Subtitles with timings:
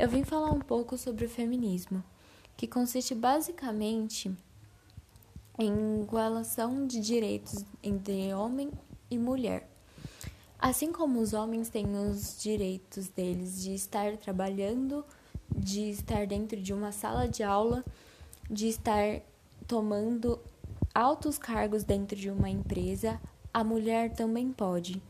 [0.00, 2.02] eu vim falar um pouco sobre o feminismo,
[2.56, 4.34] que consiste basicamente
[5.58, 8.70] em igualação de direitos entre homem
[9.10, 9.68] e mulher.
[10.58, 15.04] Assim como os homens têm os direitos deles de estar trabalhando,
[15.54, 17.84] de estar dentro de uma sala de aula,
[18.48, 19.20] de estar
[19.66, 20.40] tomando
[20.94, 23.20] altos cargos dentro de uma empresa,
[23.52, 25.02] a mulher também pode.